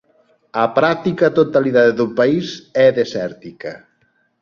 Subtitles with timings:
[0.63, 2.47] A práctica totalidade do país
[2.85, 3.71] é desértica.